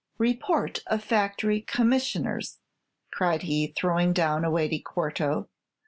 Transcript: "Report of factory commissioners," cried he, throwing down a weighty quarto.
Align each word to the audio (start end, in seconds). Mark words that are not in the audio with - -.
"Report 0.17 0.79
of 0.87 1.03
factory 1.03 1.61
commissioners," 1.61 2.57
cried 3.11 3.43
he, 3.43 3.67
throwing 3.67 4.13
down 4.13 4.43
a 4.43 4.49
weighty 4.49 4.79
quarto. 4.79 5.47